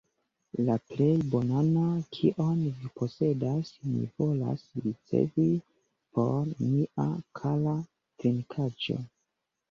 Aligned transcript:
La 0.67 0.75
plej 0.91 1.09
bonan, 1.33 1.67
kion 2.15 2.55
vi 2.77 2.87
posedas, 3.01 3.69
mi 3.89 4.05
volas 4.21 4.63
ricevi 4.85 5.45
por 6.17 6.49
mia 6.71 7.05
kara 7.41 7.75
trinkaĵo! 8.25 8.97